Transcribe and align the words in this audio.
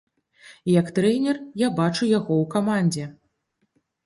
Як 0.79 0.87
трэнер 0.97 1.39
я 1.65 1.69
бачу 1.81 2.09
яго 2.17 2.33
ў 2.41 2.45
камандзе. 2.55 3.05